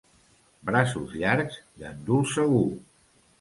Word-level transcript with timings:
Braços 0.69 1.13
llargs, 1.23 1.59
gandul 1.83 2.25
segur. 2.33 2.65